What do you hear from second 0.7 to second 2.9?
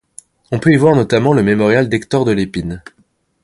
y voir notamment le mémorial d'Hector de l'Epine.